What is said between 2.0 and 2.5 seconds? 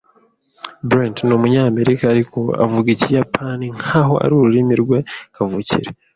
ariko